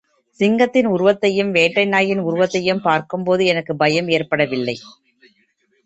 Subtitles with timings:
[0.39, 4.77] சிங்கத்தின் உருவத்தையும், வேட்டை நாயின் உருவத்தையும் பார்க்கும்போது எனக்குப் பயம் ஏற்படவில்லை.